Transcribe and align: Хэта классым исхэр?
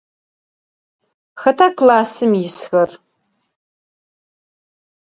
Хэта 1.41 1.65
классым 1.77 2.31
исхэр? 2.45 2.89